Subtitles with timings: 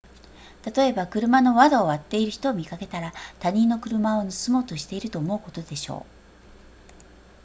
[0.75, 6.11] 例えば車の窓を割っている人を見かけたら他人の車を盗もうとしていると思うことでしょう